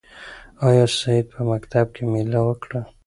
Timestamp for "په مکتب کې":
1.33-2.03